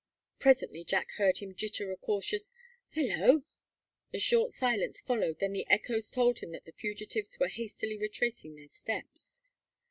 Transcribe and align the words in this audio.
Presently 0.39 0.83
Jack 0.83 1.11
heard 1.17 1.37
him 1.37 1.53
jitter 1.53 1.91
a 1.91 1.95
cautious 1.95 2.51
"hullo." 2.95 3.43
A 4.11 4.17
short 4.17 4.51
silence 4.51 4.99
followed 4.99 5.37
then 5.37 5.53
the 5.53 5.67
echoes 5.69 6.09
told 6.09 6.39
him 6.39 6.53
that 6.53 6.65
the 6.65 6.71
fugitives 6.71 7.37
were 7.37 7.47
hastily 7.49 7.97
retracing 7.99 8.55
their 8.55 8.67
steps. 8.67 9.43